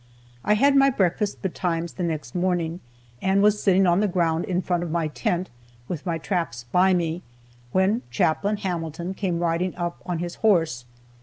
[0.43, 2.79] I had my breakfast betimes the next morning,
[3.21, 5.51] and was sitting on the ground in front of my tent,
[5.87, 7.21] with my traps by me,
[7.71, 10.85] when Chaplain Hamilton came riding up on his horse.